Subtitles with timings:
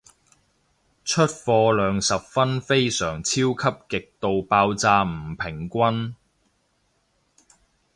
[1.05, 6.15] 出貨量十分非常超級極度爆炸唔平均